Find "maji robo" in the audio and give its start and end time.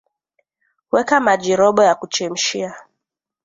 1.19-1.83